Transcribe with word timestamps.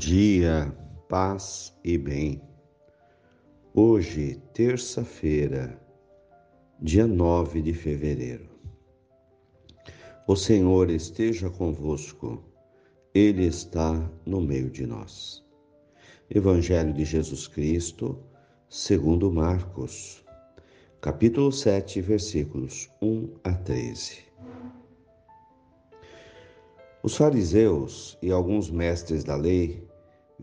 dia, 0.00 0.74
paz 1.10 1.78
e 1.84 1.98
bem. 1.98 2.40
Hoje, 3.74 4.40
terça-feira, 4.54 5.78
dia 6.80 7.06
9 7.06 7.60
de 7.60 7.74
fevereiro. 7.74 8.48
O 10.26 10.34
Senhor 10.34 10.88
esteja 10.88 11.50
convosco, 11.50 12.42
Ele 13.14 13.44
está 13.44 14.10
no 14.24 14.40
meio 14.40 14.70
de 14.70 14.86
nós. 14.86 15.44
Evangelho 16.30 16.94
de 16.94 17.04
Jesus 17.04 17.46
Cristo, 17.46 18.18
segundo 18.70 19.30
Marcos, 19.30 20.24
capítulo 21.02 21.52
7, 21.52 22.00
versículos 22.00 22.90
1 23.02 23.34
a 23.44 23.52
13. 23.52 24.30
Os 27.02 27.16
fariseus 27.16 28.16
e 28.22 28.30
alguns 28.30 28.70
mestres 28.70 29.24
da 29.24 29.36
lei 29.36 29.89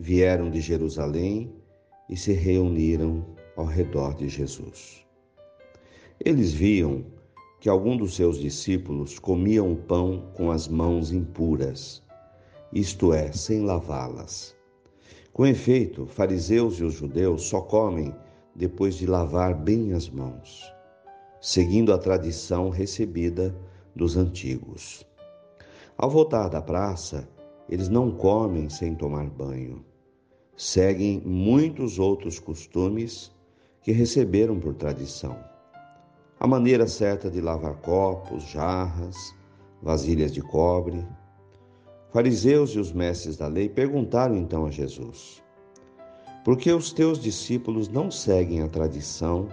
vieram 0.00 0.48
de 0.48 0.60
Jerusalém 0.60 1.52
e 2.08 2.16
se 2.16 2.32
reuniram 2.32 3.26
ao 3.56 3.64
redor 3.64 4.14
de 4.14 4.28
Jesus. 4.28 5.04
Eles 6.24 6.52
viam 6.52 7.04
que 7.60 7.68
algum 7.68 7.96
dos 7.96 8.14
seus 8.14 8.38
discípulos 8.38 9.18
comiam 9.18 9.72
o 9.72 9.76
pão 9.76 10.30
com 10.34 10.52
as 10.52 10.68
mãos 10.68 11.10
impuras, 11.10 12.00
isto 12.72 13.12
é, 13.12 13.32
sem 13.32 13.64
lavá-las. 13.64 14.56
Com 15.32 15.44
efeito, 15.44 16.06
fariseus 16.06 16.78
e 16.78 16.84
os 16.84 16.94
judeus 16.94 17.42
só 17.42 17.60
comem 17.60 18.14
depois 18.54 18.94
de 18.94 19.06
lavar 19.06 19.54
bem 19.54 19.92
as 19.94 20.08
mãos, 20.08 20.72
seguindo 21.40 21.92
a 21.92 21.98
tradição 21.98 22.70
recebida 22.70 23.54
dos 23.96 24.16
antigos. 24.16 25.04
Ao 25.96 26.08
voltar 26.08 26.48
da 26.48 26.62
praça, 26.62 27.28
eles 27.68 27.88
não 27.88 28.10
comem 28.10 28.68
sem 28.68 28.94
tomar 28.94 29.28
banho. 29.28 29.84
Seguem 30.56 31.20
muitos 31.24 31.98
outros 31.98 32.38
costumes 32.38 33.30
que 33.82 33.92
receberam 33.92 34.58
por 34.58 34.74
tradição. 34.74 35.38
A 36.40 36.46
maneira 36.46 36.86
certa 36.86 37.30
de 37.30 37.40
lavar 37.40 37.76
copos, 37.76 38.44
jarras, 38.44 39.34
vasilhas 39.82 40.32
de 40.32 40.40
cobre. 40.40 41.06
Fariseus 42.10 42.70
e 42.70 42.78
os 42.78 42.92
mestres 42.92 43.36
da 43.36 43.46
lei 43.46 43.68
perguntaram 43.68 44.36
então 44.36 44.66
a 44.66 44.70
Jesus: 44.70 45.42
Por 46.44 46.56
que 46.56 46.72
os 46.72 46.92
teus 46.92 47.20
discípulos 47.20 47.88
não 47.88 48.10
seguem 48.10 48.62
a 48.62 48.68
tradição 48.68 49.48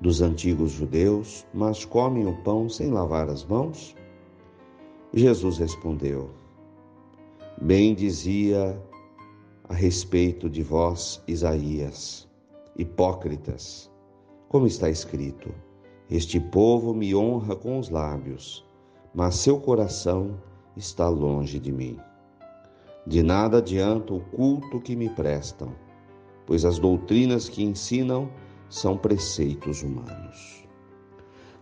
dos 0.00 0.22
antigos 0.22 0.70
judeus, 0.70 1.46
mas 1.52 1.84
comem 1.84 2.26
o 2.26 2.42
pão 2.42 2.68
sem 2.68 2.90
lavar 2.90 3.28
as 3.28 3.44
mãos? 3.44 3.94
Jesus 5.12 5.58
respondeu: 5.58 6.39
Bem 7.62 7.94
dizia 7.94 8.82
a 9.68 9.74
respeito 9.74 10.48
de 10.48 10.62
vós, 10.62 11.22
Isaías, 11.28 12.26
hipócritas, 12.74 13.90
como 14.48 14.66
está 14.66 14.88
escrito: 14.88 15.54
Este 16.10 16.40
povo 16.40 16.94
me 16.94 17.14
honra 17.14 17.54
com 17.54 17.78
os 17.78 17.90
lábios, 17.90 18.64
mas 19.12 19.34
seu 19.34 19.60
coração 19.60 20.40
está 20.74 21.06
longe 21.10 21.58
de 21.58 21.70
mim. 21.70 21.98
De 23.06 23.22
nada 23.22 23.58
adianta 23.58 24.14
o 24.14 24.20
culto 24.20 24.80
que 24.80 24.96
me 24.96 25.10
prestam, 25.10 25.70
pois 26.46 26.64
as 26.64 26.78
doutrinas 26.78 27.46
que 27.46 27.62
ensinam 27.62 28.30
são 28.70 28.96
preceitos 28.96 29.82
humanos. 29.82 30.66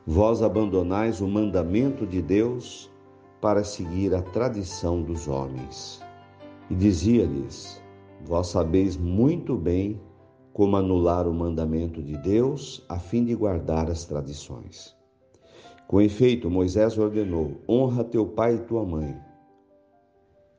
Vós 0.07 0.43
abandonais 0.43 1.21
o 1.21 1.27
mandamento 1.27 2.07
de 2.07 2.23
Deus 2.23 2.89
para 3.41 3.65
seguir 3.65 4.15
a 4.15 4.23
tradição 4.23 5.03
dos 5.03 5.29
homens. 5.29 6.03
E 6.71 6.75
dizia-lhes: 6.75 7.83
Vós 8.25 8.49
sabeis 8.49 8.97
muito 8.97 9.57
bem 9.57 10.01
como 10.53 10.77
anular 10.77 11.27
o 11.29 11.33
mandamento 11.33 12.03
de 12.03 12.17
Deus 12.19 12.85
a 12.89 12.99
fim 12.99 13.25
de 13.25 13.35
guardar 13.35 13.91
as 13.91 14.05
tradições. 14.05 14.97
Com 15.87 16.01
efeito, 16.01 16.51
Moisés 16.51 16.99
ordenou: 16.99 17.61
Honra 17.69 18.05
teu 18.05 18.27
pai 18.27 18.57
e 18.57 18.61
tua 18.61 18.85
mãe. 18.85 19.17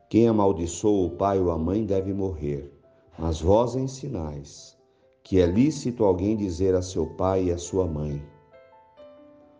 Quem 0.09 0.27
amaldiçoa 0.27 1.07
o 1.07 1.11
pai 1.11 1.39
ou 1.39 1.51
a 1.51 1.57
mãe 1.57 1.85
deve 1.85 2.13
morrer, 2.13 2.73
mas 3.17 3.41
vós 3.41 3.75
ensinais 3.75 4.79
que 5.29 5.39
é 5.39 5.45
lícito 5.45 6.03
alguém 6.03 6.35
dizer 6.35 6.73
a 6.73 6.81
seu 6.81 7.05
pai 7.05 7.45
e 7.45 7.51
a 7.51 7.57
sua 7.59 7.85
mãe: 7.85 8.19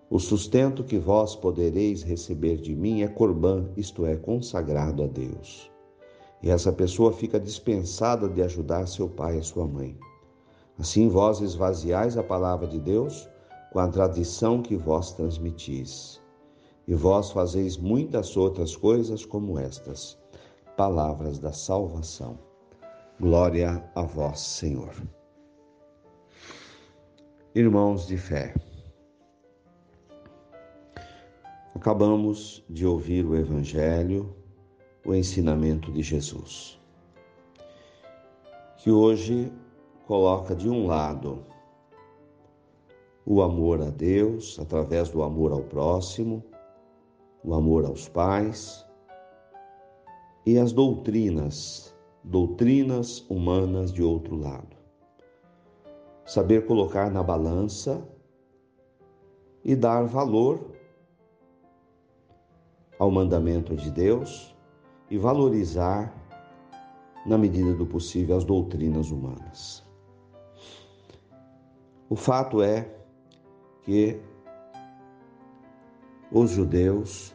o 0.10 0.18
sustento 0.18 0.84
que 0.84 0.98
vós 0.98 1.36
podereis 1.36 2.02
receber 2.02 2.58
de 2.58 2.76
mim 2.76 3.04
é 3.04 3.08
corbã, 3.08 3.70
isto 3.78 4.08
é, 4.08 4.16
consagrado 4.16 5.04
a 5.04 5.08
Deus. 5.08 5.70
E 6.42 6.50
essa 6.50 6.72
pessoa 6.72 7.14
fica 7.14 7.40
dispensada 7.40 8.28
de 8.28 8.42
ajudar 8.42 8.88
seu 8.88 9.08
pai 9.08 9.38
e 9.38 9.44
sua 9.44 9.68
mãe. 9.68 9.96
Assim 10.80 11.10
vós 11.10 11.42
esvaziais 11.42 12.18
a 12.18 12.24
palavra 12.24 12.66
de 12.66 12.80
Deus 12.80 13.30
com 13.72 13.80
a 13.80 13.88
tradição 13.88 14.64
que 14.64 14.76
vós 14.76 15.12
transmitis. 15.12 16.20
E 16.88 16.96
vós 16.96 17.30
fazeis 17.30 17.78
muitas 17.78 18.36
outras 18.36 18.76
coisas 18.76 19.24
como 19.24 19.60
estas, 19.60 20.18
palavras 20.76 21.38
da 21.38 21.52
salvação. 21.52 22.40
Glória 23.20 23.84
a 23.94 24.02
vós, 24.02 24.40
Senhor. 24.40 24.96
Irmãos 27.54 28.08
de 28.08 28.18
fé, 28.18 28.56
Acabamos 31.76 32.64
de 32.68 32.86
ouvir 32.86 33.26
o 33.26 33.36
Evangelho, 33.36 34.36
o 35.06 35.14
ensinamento 35.14 35.92
de 35.92 36.02
Jesus, 36.02 36.80
que 38.78 38.92
hoje 38.92 39.54
coloca 40.08 40.56
de 40.56 40.68
um 40.68 40.88
lado 40.88 41.46
o 43.24 43.44
amor 43.44 43.82
a 43.82 43.92
Deus 43.92 44.60
através 44.60 45.10
do 45.10 45.22
amor 45.22 45.52
ao 45.52 45.62
próximo, 45.62 46.44
o 47.44 47.54
amor 47.54 47.86
aos 47.86 48.10
pais 48.10 48.84
e 50.48 50.58
as 50.58 50.72
doutrinas, 50.72 51.96
doutrinas 52.24 53.20
humanas 53.30 53.94
de 53.94 54.02
outro 54.02 54.36
lado. 54.36 54.76
Saber 56.26 56.66
colocar 56.66 57.12
na 57.12 57.22
balança 57.22 58.04
e 59.64 59.76
dar 59.76 60.06
valor 60.06 60.79
ao 63.00 63.10
mandamento 63.10 63.76
de 63.76 63.90
Deus 63.90 64.54
e 65.10 65.18
valorizar, 65.18 66.14
na 67.26 67.38
medida 67.38 67.74
do 67.74 67.86
possível, 67.86 68.36
as 68.36 68.44
doutrinas 68.44 69.10
humanas. 69.10 69.84
O 72.10 72.16
fato 72.16 72.62
é 72.62 72.90
que 73.84 74.20
os 76.32 76.52
judeus, 76.52 77.34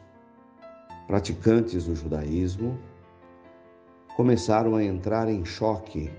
praticantes 1.06 1.86
do 1.86 1.94
judaísmo, 1.96 2.78
começaram 4.16 4.76
a 4.76 4.84
entrar 4.84 5.28
em 5.28 5.44
choque 5.44 6.10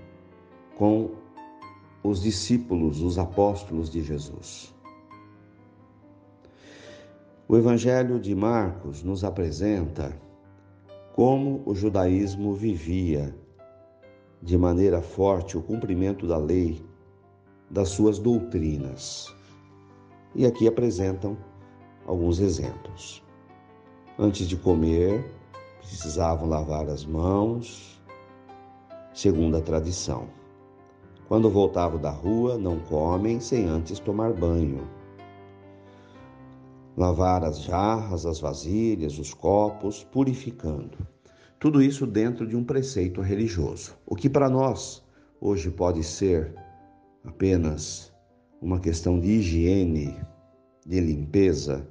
com 0.76 1.12
os 2.02 2.20
discípulos, 2.20 3.00
os 3.00 3.18
apóstolos 3.18 3.88
de 3.90 4.02
Jesus. 4.02 4.75
O 7.48 7.56
Evangelho 7.56 8.18
de 8.18 8.34
Marcos 8.34 9.04
nos 9.04 9.22
apresenta 9.22 10.20
como 11.14 11.62
o 11.64 11.76
judaísmo 11.76 12.52
vivia 12.52 13.32
de 14.42 14.58
maneira 14.58 15.00
forte 15.00 15.56
o 15.56 15.62
cumprimento 15.62 16.26
da 16.26 16.38
lei, 16.38 16.84
das 17.70 17.90
suas 17.90 18.18
doutrinas. 18.18 19.32
E 20.34 20.44
aqui 20.44 20.66
apresentam 20.66 21.38
alguns 22.04 22.40
exemplos. 22.40 23.22
Antes 24.18 24.48
de 24.48 24.56
comer, 24.56 25.24
precisavam 25.78 26.48
lavar 26.48 26.88
as 26.88 27.06
mãos, 27.06 28.02
segundo 29.14 29.56
a 29.56 29.60
tradição. 29.60 30.26
Quando 31.28 31.48
voltavam 31.48 32.00
da 32.00 32.10
rua, 32.10 32.58
não 32.58 32.80
comem 32.80 33.38
sem 33.38 33.66
antes 33.66 34.00
tomar 34.00 34.32
banho 34.32 34.84
lavar 36.96 37.44
as 37.44 37.60
jarras, 37.60 38.24
as 38.24 38.40
vasilhas, 38.40 39.18
os 39.18 39.34
copos, 39.34 40.02
purificando. 40.04 40.96
Tudo 41.58 41.82
isso 41.82 42.06
dentro 42.06 42.46
de 42.46 42.56
um 42.56 42.64
preceito 42.64 43.20
religioso. 43.20 43.94
O 44.06 44.16
que 44.16 44.28
para 44.28 44.48
nós 44.48 45.04
hoje 45.40 45.70
pode 45.70 46.02
ser 46.02 46.54
apenas 47.24 48.12
uma 48.60 48.80
questão 48.80 49.20
de 49.20 49.28
higiene, 49.28 50.18
de 50.86 51.00
limpeza, 51.00 51.86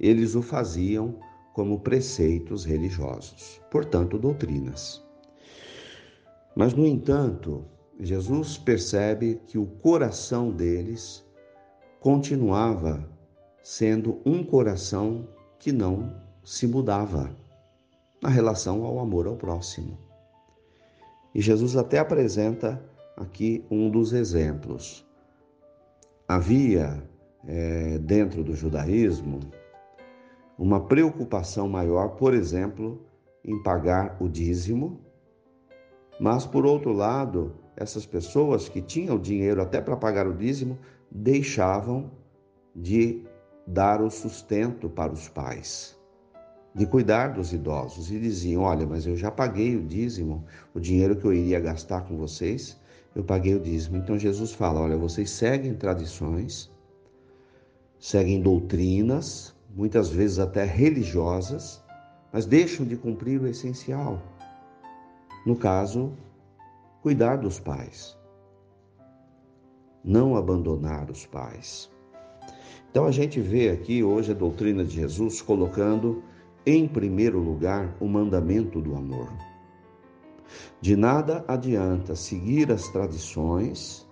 eles 0.00 0.34
o 0.34 0.42
faziam 0.42 1.18
como 1.52 1.80
preceitos 1.80 2.64
religiosos, 2.64 3.60
portanto, 3.70 4.18
doutrinas. 4.18 5.04
Mas, 6.54 6.74
no 6.74 6.86
entanto, 6.86 7.64
Jesus 8.00 8.56
percebe 8.56 9.40
que 9.46 9.58
o 9.58 9.66
coração 9.66 10.50
deles 10.50 11.24
continuava 12.00 13.08
sendo 13.62 14.20
um 14.24 14.44
coração 14.44 15.28
que 15.58 15.72
não 15.72 16.14
se 16.44 16.66
mudava 16.66 17.30
na 18.22 18.28
relação 18.28 18.84
ao 18.84 18.98
amor 18.98 19.26
ao 19.26 19.36
próximo. 19.36 19.98
E 21.34 21.40
Jesus 21.40 21.76
até 21.76 21.98
apresenta 21.98 22.82
aqui 23.16 23.64
um 23.70 23.90
dos 23.90 24.12
exemplos. 24.12 25.06
Havia 26.26 27.02
é, 27.46 27.98
dentro 27.98 28.42
do 28.42 28.54
judaísmo 28.54 29.40
uma 30.58 30.80
preocupação 30.80 31.68
maior, 31.68 32.16
por 32.16 32.34
exemplo, 32.34 33.00
em 33.44 33.62
pagar 33.62 34.16
o 34.20 34.28
dízimo, 34.28 35.00
mas 36.18 36.44
por 36.44 36.66
outro 36.66 36.92
lado, 36.92 37.54
essas 37.76 38.04
pessoas 38.04 38.68
que 38.68 38.82
tinham 38.82 39.18
dinheiro 39.18 39.62
até 39.62 39.80
para 39.80 39.96
pagar 39.96 40.26
o 40.26 40.34
dízimo 40.34 40.76
deixavam 41.10 42.10
de 42.74 43.24
dar 43.68 44.00
o 44.00 44.10
sustento 44.10 44.88
para 44.88 45.12
os 45.12 45.28
pais, 45.28 45.94
de 46.74 46.86
cuidar 46.86 47.34
dos 47.34 47.52
idosos 47.52 48.10
e 48.10 48.18
diziam: 48.18 48.62
Olha, 48.62 48.86
mas 48.86 49.06
eu 49.06 49.14
já 49.14 49.30
paguei 49.30 49.76
o 49.76 49.82
dízimo, 49.82 50.44
o 50.74 50.80
dinheiro 50.80 51.14
que 51.14 51.26
eu 51.26 51.34
iria 51.34 51.60
gastar 51.60 52.02
com 52.02 52.16
vocês, 52.16 52.80
eu 53.14 53.22
paguei 53.22 53.54
o 53.54 53.60
dízimo. 53.60 53.98
Então 53.98 54.18
Jesus 54.18 54.52
fala: 54.52 54.80
Olha, 54.80 54.96
vocês 54.96 55.28
seguem 55.28 55.74
tradições, 55.74 56.70
seguem 57.98 58.40
doutrinas, 58.40 59.54
muitas 59.76 60.08
vezes 60.08 60.38
até 60.38 60.64
religiosas, 60.64 61.84
mas 62.32 62.46
deixam 62.46 62.86
de 62.86 62.96
cumprir 62.96 63.38
o 63.38 63.46
essencial. 63.46 64.22
No 65.44 65.54
caso, 65.54 66.12
cuidar 67.02 67.36
dos 67.36 67.60
pais, 67.60 68.16
não 70.02 70.36
abandonar 70.36 71.10
os 71.10 71.26
pais. 71.26 71.90
Então 72.90 73.04
a 73.04 73.10
gente 73.10 73.40
vê 73.40 73.70
aqui 73.70 74.02
hoje 74.02 74.32
a 74.32 74.34
doutrina 74.34 74.84
de 74.84 74.96
Jesus 74.96 75.42
colocando 75.42 76.22
em 76.64 76.86
primeiro 76.86 77.38
lugar 77.38 77.94
o 78.00 78.06
mandamento 78.06 78.80
do 78.80 78.94
amor. 78.94 79.28
De 80.80 80.96
nada 80.96 81.44
adianta 81.46 82.14
seguir 82.14 82.72
as 82.72 82.88
tradições, 82.88 84.06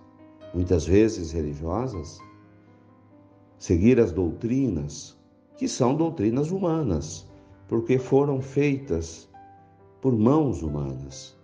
muitas 0.53 0.87
vezes 0.87 1.33
religiosas, 1.33 2.19
seguir 3.59 3.99
as 3.99 4.13
doutrinas, 4.13 5.17
que 5.57 5.67
são 5.67 5.95
doutrinas 5.95 6.51
humanas, 6.51 7.27
porque 7.69 7.99
foram 7.99 8.41
feitas 8.41 9.29
por 10.01 10.17
mãos 10.17 10.63
humanas 10.63 11.37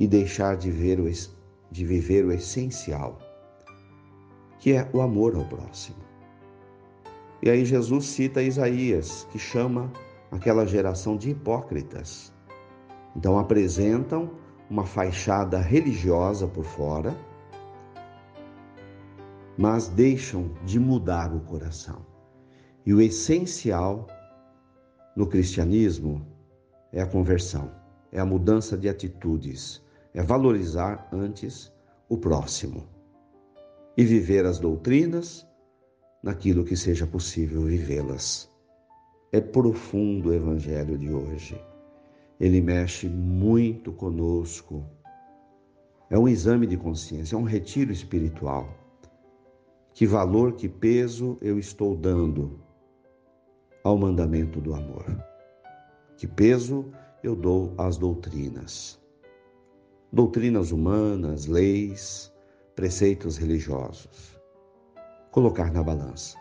e 0.00 0.06
deixar 0.06 0.56
de, 0.56 0.70
ver 0.70 0.98
o, 0.98 1.10
de 1.70 1.84
viver 1.84 2.24
o 2.24 2.32
essencial, 2.32 3.18
que 4.58 4.72
é 4.72 4.88
o 4.92 5.00
amor 5.00 5.36
ao 5.36 5.44
próximo. 5.44 5.98
E 7.42 7.48
aí 7.48 7.64
Jesus 7.64 8.06
cita 8.06 8.42
Isaías, 8.42 9.26
que 9.30 9.38
chama 9.38 9.92
aquela 10.30 10.66
geração 10.66 11.16
de 11.16 11.30
hipócritas. 11.30 12.32
Então 13.16 13.38
apresentam 13.38 14.30
uma 14.68 14.84
fachada 14.84 15.58
religiosa 15.58 16.46
por 16.46 16.64
fora, 16.64 17.16
mas 19.56 19.88
deixam 19.88 20.50
de 20.64 20.78
mudar 20.78 21.34
o 21.34 21.40
coração. 21.40 22.04
E 22.84 22.92
o 22.92 23.00
essencial 23.00 24.06
no 25.16 25.26
cristianismo 25.26 26.26
é 26.92 27.00
a 27.00 27.06
conversão, 27.06 27.70
é 28.12 28.20
a 28.20 28.26
mudança 28.26 28.76
de 28.76 28.88
atitudes, 28.88 29.82
é 30.14 30.22
valorizar 30.22 31.08
antes 31.12 31.72
o 32.08 32.16
próximo 32.16 32.97
e 33.98 34.04
viver 34.04 34.46
as 34.46 34.60
doutrinas 34.60 35.44
naquilo 36.22 36.64
que 36.64 36.76
seja 36.76 37.04
possível 37.04 37.62
vivê-las. 37.62 38.48
É 39.32 39.40
profundo 39.40 40.28
o 40.28 40.32
evangelho 40.32 40.96
de 40.96 41.12
hoje. 41.12 41.60
Ele 42.38 42.60
mexe 42.60 43.08
muito 43.08 43.92
conosco. 43.92 44.86
É 46.08 46.16
um 46.16 46.28
exame 46.28 46.64
de 46.64 46.76
consciência, 46.76 47.34
é 47.34 47.38
um 47.38 47.42
retiro 47.42 47.90
espiritual. 47.90 48.72
Que 49.92 50.06
valor, 50.06 50.52
que 50.52 50.68
peso 50.68 51.36
eu 51.42 51.58
estou 51.58 51.96
dando 51.96 52.60
ao 53.82 53.98
mandamento 53.98 54.60
do 54.60 54.74
amor? 54.74 55.04
Que 56.16 56.28
peso 56.28 56.92
eu 57.24 57.34
dou 57.34 57.74
às 57.76 57.96
doutrinas? 57.96 58.96
doutrinas 60.12 60.72
humanas, 60.72 61.46
leis, 61.46 62.32
preceitos 62.78 63.36
religiosos. 63.36 64.40
Colocar 65.32 65.72
na 65.72 65.82
balança. 65.82 66.38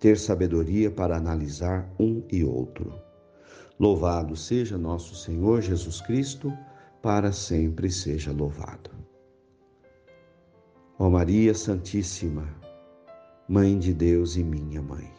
Ter 0.00 0.18
sabedoria 0.18 0.90
para 0.90 1.14
analisar 1.14 1.92
um 2.00 2.24
e 2.32 2.42
outro. 2.42 2.90
Louvado 3.78 4.34
seja 4.34 4.78
nosso 4.78 5.14
Senhor 5.14 5.60
Jesus 5.60 6.00
Cristo, 6.00 6.50
para 7.02 7.32
sempre 7.32 7.90
seja 7.90 8.32
louvado. 8.32 8.88
Ó 10.98 11.10
Maria 11.10 11.52
Santíssima, 11.52 12.48
Mãe 13.46 13.78
de 13.78 13.92
Deus 13.92 14.36
e 14.36 14.42
minha 14.42 14.80
mãe, 14.80 15.12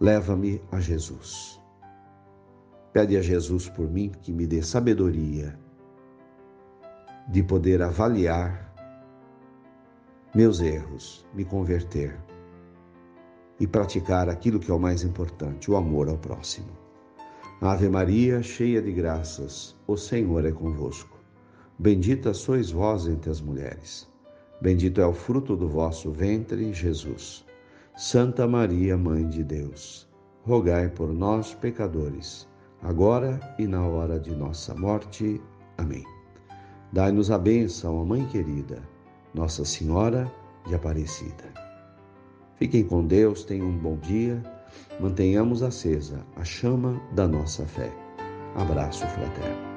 leva-me 0.00 0.62
a 0.70 0.78
Jesus. 0.78 1.60
Pede 2.92 3.16
a 3.16 3.20
Jesus 3.20 3.68
por 3.68 3.90
mim 3.90 4.12
que 4.22 4.32
me 4.32 4.46
dê 4.46 4.62
sabedoria 4.62 5.58
de 7.30 7.42
poder 7.44 7.80
avaliar 7.80 8.68
meus 10.34 10.60
erros, 10.60 11.24
me 11.32 11.44
converter 11.44 12.18
e 13.58 13.66
praticar 13.66 14.28
aquilo 14.28 14.58
que 14.58 14.70
é 14.70 14.74
o 14.74 14.80
mais 14.80 15.04
importante, 15.04 15.70
o 15.70 15.76
amor 15.76 16.08
ao 16.08 16.18
próximo. 16.18 16.68
Ave 17.60 17.88
Maria, 17.88 18.42
cheia 18.42 18.82
de 18.82 18.90
graças, 18.90 19.76
o 19.86 19.96
Senhor 19.96 20.44
é 20.44 20.50
convosco. 20.50 21.18
Bendita 21.78 22.34
sois 22.34 22.70
vós 22.70 23.06
entre 23.06 23.30
as 23.30 23.40
mulheres. 23.40 24.08
Bendito 24.60 25.00
é 25.00 25.06
o 25.06 25.12
fruto 25.14 25.56
do 25.56 25.68
vosso 25.68 26.10
ventre, 26.10 26.72
Jesus. 26.72 27.44
Santa 27.96 28.46
Maria, 28.46 28.96
Mãe 28.96 29.28
de 29.28 29.44
Deus, 29.44 30.08
rogai 30.42 30.88
por 30.88 31.12
nós, 31.12 31.54
pecadores, 31.54 32.48
agora 32.82 33.38
e 33.58 33.66
na 33.66 33.86
hora 33.86 34.18
de 34.18 34.34
nossa 34.34 34.74
morte. 34.74 35.40
Amém. 35.76 36.19
Dai-nos 36.92 37.30
a 37.30 37.38
bênção, 37.38 38.00
a 38.00 38.04
Mãe 38.04 38.26
querida, 38.26 38.82
Nossa 39.32 39.64
Senhora 39.64 40.30
de 40.66 40.74
Aparecida. 40.74 41.44
Fiquem 42.56 42.82
com 42.84 43.06
Deus, 43.06 43.44
tenham 43.44 43.68
um 43.68 43.78
bom 43.78 43.96
dia, 43.96 44.42
mantenhamos 44.98 45.62
acesa 45.62 46.26
a 46.36 46.44
chama 46.44 47.00
da 47.12 47.28
nossa 47.28 47.64
fé. 47.64 47.92
Abraço 48.56 49.06
fraterno. 49.06 49.69